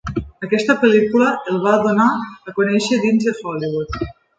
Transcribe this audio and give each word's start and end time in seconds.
Aquesta 0.47 0.75
pel·lícula 0.83 1.29
el 1.53 1.61
va 1.67 1.75
donar 1.85 2.11
a 2.31 2.59
conèixer 2.59 3.03
dins 3.09 3.31
de 3.33 3.41
Hollywood. 3.41 4.07